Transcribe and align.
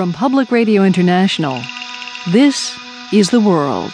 From 0.00 0.14
Public 0.14 0.50
Radio 0.50 0.82
International, 0.82 1.60
this 2.30 2.74
is 3.12 3.28
The 3.28 3.38
World. 3.38 3.92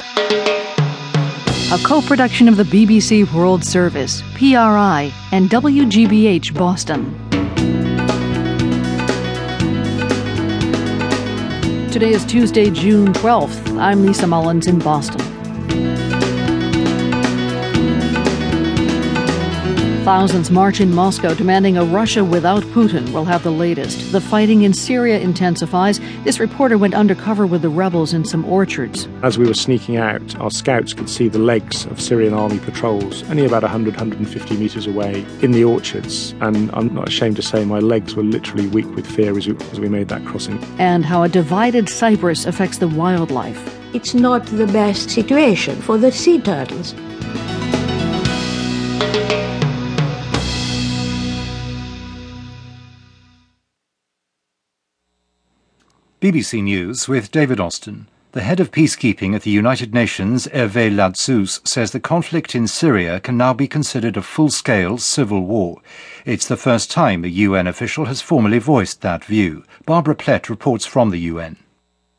A 1.73 1.79
co 1.84 2.00
production 2.00 2.46
of 2.46 2.56
the 2.56 2.62
BBC 2.62 3.29
World 3.34 3.64
Service, 3.64 4.23
PRI, 4.37 5.12
and 5.33 5.50
WGBH 5.50 6.55
Boston. 6.55 7.11
Today 11.91 12.12
is 12.12 12.25
Tuesday, 12.25 12.70
June 12.70 13.12
12th. 13.12 13.77
I'm 13.77 14.06
Lisa 14.06 14.28
Mullins 14.28 14.69
in 14.69 14.78
Boston. 14.78 15.35
Thousands 20.06 20.52
march 20.52 20.80
in 20.80 20.95
Moscow 20.95 21.34
demanding 21.34 21.77
a 21.77 21.84
Russia 21.84 22.24
without 22.24 22.62
Putin. 22.66 23.12
We'll 23.12 23.24
have 23.24 23.42
the 23.42 23.51
latest. 23.51 24.12
The 24.12 24.20
fighting 24.20 24.62
in 24.62 24.73
Syria 24.73 25.19
intensifies. 25.19 25.98
This 26.23 26.38
reporter 26.38 26.78
went 26.78 26.95
undercover 26.95 27.45
with 27.45 27.62
the 27.62 27.70
rebels 27.70 28.14
in 28.14 28.24
some 28.24 28.45
orchards. 28.45 29.09
As 29.24 29.37
we 29.37 29.48
were 29.48 29.55
sneaking 29.55 29.97
out, 29.97 30.38
our 30.38 30.52
scouts 30.52 30.95
could 30.95 31.11
see 31.11 31.27
the 31.27 31.41
legs 31.41 31.87
of 31.87 32.00
Syrian 32.00 32.34
army 32.34 32.61
patrols 32.61 33.24
only 33.24 33.47
about 33.47 33.62
100, 33.62 33.97
150 33.97 34.56
metres 34.56 34.87
away 34.87 35.27
in 35.42 35.50
the 35.50 35.64
orchards. 35.64 36.36
And 36.41 36.70
I'm 36.73 36.95
not 36.95 37.08
ashamed 37.08 37.34
to 37.34 37.42
say 37.42 37.64
my 37.64 37.80
legs 37.80 38.14
were 38.14 38.23
literally 38.23 38.69
weak 38.69 38.86
with 38.95 39.08
fear 39.08 39.36
as 39.36 39.48
we, 39.48 39.56
as 39.73 39.80
we 39.80 39.89
made 39.89 40.06
that 40.11 40.25
crossing. 40.25 40.62
And 40.78 41.05
how 41.05 41.25
a 41.25 41.28
divided 41.28 41.89
Cyprus 41.89 42.47
affects 42.47 42.78
the 42.78 42.86
wildlife. 42.86 43.77
It's 43.92 44.14
not 44.14 44.47
the 44.47 44.69
best 44.69 45.11
situation 45.11 45.83
for 45.83 45.98
the 45.98 46.12
sea 46.12 46.41
turtles. 46.41 46.95
BBC 56.19 56.62
News 56.62 57.09
with 57.09 57.31
David 57.31 57.61
Austin. 57.61 58.06
The 58.33 58.41
head 58.41 58.59
of 58.59 58.70
peacekeeping 58.70 59.34
at 59.34 59.42
the 59.42 59.50
United 59.50 59.92
Nations, 59.92 60.47
Hervé 60.47 60.91
Ladsous, 60.91 61.61
says 61.69 61.91
the 61.91 62.00
conflict 62.00 62.55
in 62.55 62.67
Syria 62.67 63.20
can 63.20 63.36
now 63.36 63.53
be 63.53 63.69
considered 63.69 64.17
a 64.17 64.23
full-scale 64.23 64.97
civil 64.97 65.42
war. 65.42 65.83
It's 66.25 66.48
the 66.48 66.56
first 66.56 66.91
time 66.91 67.23
a 67.23 67.28
UN 67.28 67.67
official 67.67 68.06
has 68.06 68.23
formally 68.23 68.58
voiced 68.58 69.03
that 69.03 69.27
view. 69.27 69.64
Barbara 69.84 70.14
Plett 70.14 70.48
reports 70.48 70.86
from 70.86 71.11
the 71.11 71.20
UN. 71.20 71.58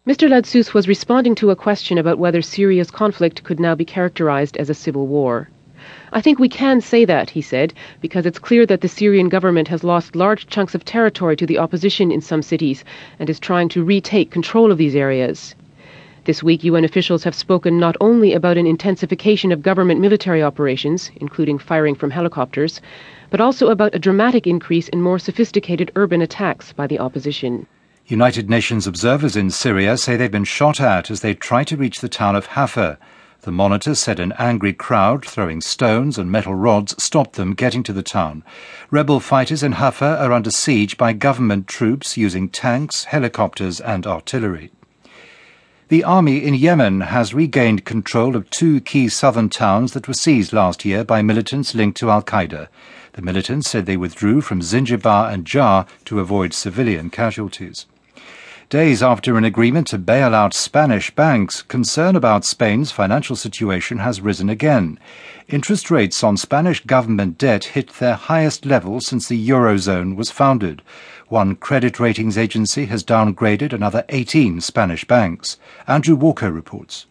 Mr. 0.06 0.30
Ladsous 0.30 0.76
was 0.76 0.88
responding 0.88 1.34
to 1.34 1.50
a 1.50 1.56
question 1.56 1.98
about 1.98 2.20
whether 2.20 2.44
Syria's 2.44 2.92
conflict 2.92 3.44
could 3.44 3.60
now 3.60 3.74
be 3.74 3.84
characterized 3.84 4.58
as 4.58 4.70
a 4.70 4.76
civil 4.76 5.08
war. 5.08 5.50
I 6.12 6.22
think 6.22 6.40
we 6.40 6.50
can 6.50 6.82
say 6.82 7.06
that, 7.06 7.30
he 7.30 7.42
said, 7.42 7.74
because 8.02 8.26
it's 8.26 8.40
clear 8.40 8.66
that 8.66 8.82
the 8.82 8.88
Syrian 8.88 9.30
government 9.30 9.68
has 9.68 9.84
lost 9.84 10.16
large 10.16 10.48
chunks 10.48 10.76
of 10.76 10.84
territory 10.84 11.36
to 11.36 11.46
the 11.46 11.58
opposition 11.58 12.12
in 12.12 12.22
some 12.22 12.42
cities 12.42 12.84
and 13.20 13.30
is 13.30 13.40
trying 13.40 13.70
to 13.70 13.84
retake 13.84 14.32
control 14.32 14.72
of 14.72 14.78
these 14.78 14.96
areas. 14.96 15.56
This 16.26 16.44
week, 16.44 16.66
UN 16.66 16.84
officials 16.84 17.24
have 17.24 17.34
spoken 17.34 17.80
not 17.80 17.96
only 18.02 18.34
about 18.34 18.58
an 18.58 18.68
intensification 18.68 19.54
of 19.54 19.62
government 19.62 20.02
military 20.02 20.44
operations, 20.44 21.10
including 21.16 21.58
firing 21.58 21.96
from 21.96 22.12
helicopters, 22.12 22.82
but 23.30 23.40
also 23.40 23.70
about 23.70 23.96
a 23.96 24.00
dramatic 24.00 24.46
increase 24.46 24.90
in 24.90 25.02
more 25.02 25.20
sophisticated 25.20 25.90
urban 25.96 26.22
attacks 26.22 26.74
by 26.74 26.86
the 26.86 27.00
opposition. 27.00 27.66
United 28.08 28.50
Nations 28.50 28.88
observers 28.88 29.36
in 29.36 29.50
Syria 29.50 29.98
say 29.98 30.16
they've 30.16 30.30
been 30.30 30.44
shot 30.44 30.82
at 30.82 31.10
as 31.10 31.22
they 31.22 31.34
try 31.34 31.64
to 31.64 31.78
reach 31.78 32.02
the 32.02 32.10
town 32.10 32.36
of 32.36 32.48
Haffa. 32.48 32.98
The 33.48 33.54
monitor 33.54 33.96
said 33.96 34.20
an 34.20 34.34
angry 34.38 34.74
crowd 34.74 35.24
throwing 35.24 35.62
stones 35.62 36.18
and 36.18 36.30
metal 36.30 36.54
rods 36.54 37.02
stopped 37.02 37.38
them 37.38 37.54
getting 37.54 37.82
to 37.84 37.94
the 37.94 38.04
town. 38.04 38.44
Rebel 38.92 39.22
fighters 39.22 39.64
in 39.64 39.72
Haffa 39.72 40.22
are 40.22 40.34
under 40.34 40.52
siege 40.52 40.98
by 40.98 41.14
government 41.14 41.66
troops 41.66 42.18
using 42.18 42.50
tanks, 42.50 43.06
helicopters, 43.06 43.80
and 43.80 44.06
artillery. 44.06 44.72
The 45.88 46.04
army 46.04 46.44
in 46.44 46.56
Yemen 46.56 47.00
has 47.00 47.34
regained 47.34 47.86
control 47.86 48.36
of 48.36 48.50
two 48.50 48.82
key 48.82 49.08
southern 49.08 49.48
towns 49.48 49.94
that 49.94 50.10
were 50.10 50.14
seized 50.14 50.52
last 50.52 50.84
year 50.84 51.06
by 51.06 51.22
militants 51.22 51.74
linked 51.74 51.98
to 52.00 52.12
Al 52.12 52.24
Qaeda. 52.24 52.68
The 53.14 53.22
militants 53.22 53.70
said 53.70 53.86
they 53.86 53.96
withdrew 53.96 54.42
from 54.42 54.60
Zinjibar 54.60 55.32
and 55.32 55.46
Jaar 55.46 55.88
to 56.04 56.20
avoid 56.20 56.54
civilian 56.54 57.10
casualties. 57.10 57.86
Days 58.70 59.02
after 59.02 59.38
an 59.38 59.46
agreement 59.46 59.88
to 59.88 59.98
bail 59.98 60.36
out 60.36 60.54
Spanish 60.54 61.10
banks, 61.16 61.62
concern 61.62 62.18
about 62.18 62.44
Spain's 62.44 62.92
financial 62.92 63.38
situation 63.38 64.00
has 64.00 64.20
risen 64.20 64.50
again. 64.50 65.00
Interest 65.48 65.90
rates 65.90 66.22
on 66.22 66.36
Spanish 66.36 66.84
government 66.86 67.38
debt 67.38 67.64
hit 67.64 67.94
their 67.94 68.16
highest 68.16 68.66
level 68.66 69.00
since 69.00 69.30
the 69.30 69.50
Eurozone 69.50 70.18
was 70.18 70.32
founded. 70.32 70.82
One 71.30 71.56
credit 71.56 71.98
ratings 71.98 72.38
agency 72.38 72.88
has 72.88 73.06
downgraded 73.06 73.72
another 73.72 74.04
18 74.10 74.60
Spanish 74.60 75.06
banks. 75.06 75.58
Andrew 75.88 76.18
Walker 76.18 76.52
reports. 76.52 77.06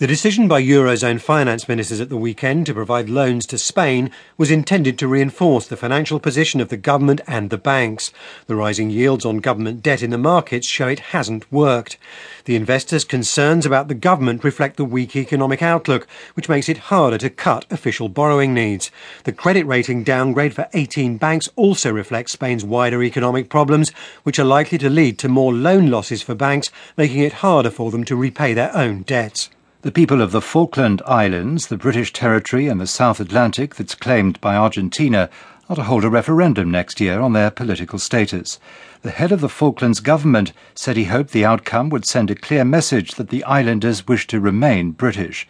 The 0.00 0.06
decision 0.06 0.48
by 0.48 0.62
Eurozone 0.62 1.20
finance 1.20 1.68
ministers 1.68 2.00
at 2.00 2.08
the 2.08 2.16
weekend 2.16 2.64
to 2.64 2.72
provide 2.72 3.10
loans 3.10 3.44
to 3.44 3.58
Spain 3.58 4.10
was 4.38 4.50
intended 4.50 4.98
to 4.98 5.06
reinforce 5.06 5.66
the 5.66 5.76
financial 5.76 6.18
position 6.18 6.62
of 6.62 6.70
the 6.70 6.78
government 6.78 7.20
and 7.26 7.50
the 7.50 7.58
banks. 7.58 8.10
The 8.46 8.56
rising 8.56 8.88
yields 8.88 9.26
on 9.26 9.40
government 9.40 9.82
debt 9.82 10.02
in 10.02 10.08
the 10.08 10.16
markets 10.16 10.66
show 10.66 10.88
it 10.88 11.12
hasn't 11.12 11.52
worked. 11.52 11.98
The 12.46 12.56
investors' 12.56 13.04
concerns 13.04 13.66
about 13.66 13.88
the 13.88 13.94
government 13.94 14.42
reflect 14.42 14.78
the 14.78 14.86
weak 14.86 15.14
economic 15.16 15.60
outlook, 15.60 16.06
which 16.32 16.48
makes 16.48 16.70
it 16.70 16.88
harder 16.88 17.18
to 17.18 17.28
cut 17.28 17.66
official 17.70 18.08
borrowing 18.08 18.54
needs. 18.54 18.90
The 19.24 19.34
credit 19.34 19.66
rating 19.66 20.02
downgrade 20.02 20.54
for 20.54 20.66
18 20.72 21.18
banks 21.18 21.50
also 21.56 21.92
reflects 21.92 22.32
Spain's 22.32 22.64
wider 22.64 23.02
economic 23.02 23.50
problems, 23.50 23.90
which 24.22 24.38
are 24.38 24.44
likely 24.44 24.78
to 24.78 24.88
lead 24.88 25.18
to 25.18 25.28
more 25.28 25.52
loan 25.52 25.90
losses 25.90 26.22
for 26.22 26.34
banks, 26.34 26.70
making 26.96 27.20
it 27.20 27.44
harder 27.44 27.70
for 27.70 27.90
them 27.90 28.04
to 28.04 28.16
repay 28.16 28.54
their 28.54 28.74
own 28.74 29.02
debts. 29.02 29.50
The 29.82 29.90
people 29.90 30.20
of 30.20 30.30
the 30.30 30.42
Falkland 30.42 31.00
Islands, 31.06 31.68
the 31.68 31.78
British 31.78 32.12
territory 32.12 32.68
and 32.68 32.78
the 32.78 32.86
South 32.86 33.18
Atlantic 33.18 33.76
that's 33.76 33.94
claimed 33.94 34.38
by 34.38 34.54
Argentina, 34.54 35.30
are 35.70 35.76
to 35.76 35.84
hold 35.84 36.04
a 36.04 36.10
referendum 36.10 36.70
next 36.70 37.00
year 37.00 37.18
on 37.18 37.32
their 37.32 37.50
political 37.50 37.98
status. 37.98 38.60
The 39.00 39.10
head 39.10 39.32
of 39.32 39.40
the 39.40 39.48
Falklands 39.48 40.00
government 40.00 40.52
said 40.74 40.98
he 40.98 41.04
hoped 41.04 41.32
the 41.32 41.46
outcome 41.46 41.88
would 41.88 42.04
send 42.04 42.30
a 42.30 42.34
clear 42.34 42.62
message 42.62 43.12
that 43.12 43.30
the 43.30 43.42
islanders 43.44 44.06
wish 44.06 44.26
to 44.26 44.38
remain 44.38 44.90
British. 44.90 45.48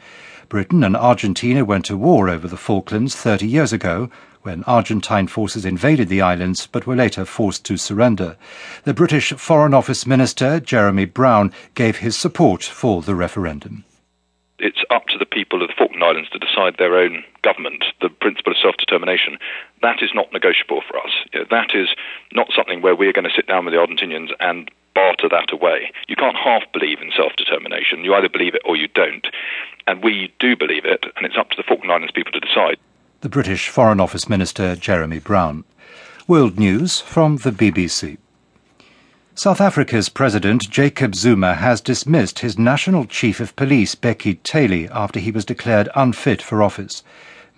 Britain 0.48 0.84
and 0.84 0.96
Argentina 0.96 1.64
went 1.64 1.86
to 1.86 1.96
war 1.96 2.28
over 2.28 2.46
the 2.46 2.56
Falklands 2.56 3.16
30 3.16 3.48
years 3.48 3.72
ago 3.72 4.10
when 4.42 4.62
Argentine 4.62 5.26
forces 5.26 5.64
invaded 5.64 6.08
the 6.08 6.22
islands 6.22 6.68
but 6.70 6.86
were 6.86 6.94
later 6.94 7.24
forced 7.24 7.64
to 7.64 7.76
surrender. 7.76 8.36
The 8.84 8.94
British 8.94 9.32
Foreign 9.32 9.74
Office 9.74 10.06
Minister, 10.06 10.60
Jeremy 10.60 11.06
Browne, 11.06 11.52
gave 11.74 11.96
his 11.96 12.16
support 12.16 12.62
for 12.62 13.02
the 13.02 13.16
referendum 13.16 13.82
it's 14.60 14.84
up 14.90 15.06
to 15.08 15.18
the 15.18 15.26
people 15.26 15.62
of 15.62 15.68
the 15.68 15.74
Falkland 15.76 16.04
Islands 16.04 16.30
to 16.30 16.38
decide 16.38 16.76
their 16.76 16.96
own 16.96 17.24
government, 17.42 17.84
the 18.00 18.08
principle 18.08 18.52
of 18.52 18.58
self-determination. 18.58 19.38
That 19.82 20.02
is 20.02 20.10
not 20.14 20.32
negotiable 20.32 20.82
for 20.88 20.98
us. 20.98 21.12
You 21.32 21.40
know, 21.40 21.46
that 21.50 21.74
is 21.74 21.88
not 22.32 22.52
something 22.54 22.82
where 22.82 22.94
we're 22.94 23.12
going 23.12 23.28
to 23.28 23.34
sit 23.34 23.46
down 23.46 23.64
with 23.64 23.74
the 23.74 23.80
Argentinians 23.80 24.30
and 24.40 24.70
barter 24.94 25.28
that 25.28 25.52
away. 25.52 25.92
You 26.08 26.16
can't 26.16 26.36
half 26.36 26.62
believe 26.72 27.00
in 27.00 27.12
self-determination. 27.16 28.04
You 28.04 28.14
either 28.14 28.28
believe 28.28 28.54
it 28.54 28.62
or 28.64 28.76
you 28.76 28.88
don't. 28.88 29.26
And 29.86 30.02
we 30.02 30.32
do 30.38 30.56
believe 30.56 30.84
it, 30.84 31.06
and 31.16 31.24
it's 31.24 31.38
up 31.38 31.50
to 31.50 31.56
the 31.56 31.62
Falkland 31.62 31.92
Islands 31.92 32.12
people 32.12 32.32
to 32.32 32.40
decide. 32.40 32.76
The 33.20 33.28
British 33.28 33.68
Foreign 33.68 34.00
Office 34.00 34.28
Minister 34.28 34.76
Jeremy 34.76 35.18
Browne. 35.18 35.64
World 36.26 36.58
News 36.58 37.00
from 37.00 37.38
the 37.38 37.50
BBC. 37.50 38.18
South 39.40 39.62
Africa's 39.62 40.10
President 40.10 40.68
Jacob 40.68 41.14
Zuma 41.14 41.54
has 41.54 41.80
dismissed 41.80 42.40
his 42.40 42.58
National 42.58 43.06
Chief 43.06 43.40
of 43.40 43.56
Police, 43.56 43.94
Bheki 43.94 44.38
Cele, 44.44 44.86
after 44.92 45.18
he 45.18 45.30
was 45.30 45.46
declared 45.46 45.88
unfit 45.96 46.42
for 46.42 46.62
office. 46.62 47.02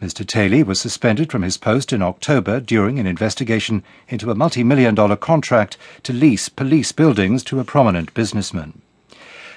Mr. 0.00 0.24
Cele 0.24 0.62
was 0.62 0.80
suspended 0.80 1.32
from 1.32 1.42
his 1.42 1.56
post 1.56 1.92
in 1.92 2.00
October 2.00 2.60
during 2.60 3.00
an 3.00 3.06
investigation 3.08 3.82
into 4.06 4.30
a 4.30 4.36
multi-million 4.36 4.94
dollar 4.94 5.16
contract 5.16 5.76
to 6.04 6.12
lease 6.12 6.48
police 6.48 6.92
buildings 6.92 7.42
to 7.42 7.58
a 7.58 7.64
prominent 7.64 8.14
businessman. 8.14 8.80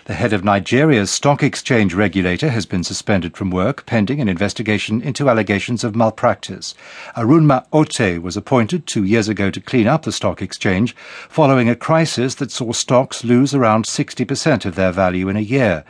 The 0.06 0.14
head 0.14 0.34
of 0.34 0.44
Nigeria's 0.44 1.10
stock 1.10 1.42
exchange 1.42 1.96
regulator 1.96 2.52
has 2.52 2.68
been 2.68 2.84
suspended 2.84 3.36
from 3.36 3.50
work 3.50 3.88
pending 3.88 4.22
an 4.22 4.30
investigation 4.30 5.02
into 5.02 5.28
allegations 5.28 5.84
of 5.84 5.96
malpractice. 5.96 6.76
Arunma 7.18 7.66
Oteh 7.74 8.22
was 8.22 8.38
appointed 8.38 8.86
two 8.86 9.04
years 9.04 9.28
ago 9.28 9.50
to 9.50 9.60
clean 9.60 9.88
up 9.88 10.04
the 10.04 10.12
stock 10.12 10.44
exchange 10.44 10.96
following 11.28 11.70
a 11.70 11.76
crisis 11.76 12.36
that 12.36 12.52
saw 12.52 12.72
stocks 12.72 13.24
lose 13.24 13.56
around 13.56 13.86
60% 13.86 14.64
of 14.64 14.76
their 14.76 14.92
value 14.92 15.28
in 15.28 15.38
a 15.38 15.40
year. 15.40 15.84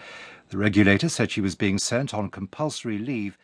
The 0.47 0.57
regulator 0.59 1.09
said 1.09 1.29
she 1.29 1.41
was 1.41 1.55
being 1.55 1.77
sent 1.77 2.13
on 2.13 2.29
compulsory 2.29 2.97
leave 2.97 3.37